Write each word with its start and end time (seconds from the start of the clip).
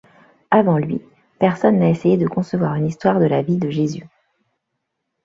Avant 0.49 0.79
lui, 0.79 0.99
personne 1.37 1.77
n'a 1.77 1.87
essayé 1.87 2.17
de 2.17 2.27
concevoir 2.27 2.73
une 2.73 2.87
histoire 2.87 3.19
de 3.19 3.25
la 3.25 3.43
vie 3.43 3.57
de 3.59 3.69
Jésus. 3.69 4.09